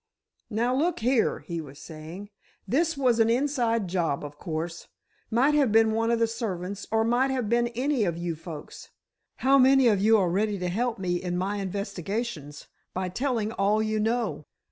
[0.49, 2.31] "Now, look here," he was saying,
[2.67, 4.87] "this was an inside job, of course.
[5.29, 8.89] Might have been one of the servants, or might have been any of you folks.
[9.45, 13.83] How many of you are ready to help me in my investigations by telling all
[13.83, 14.47] you know?"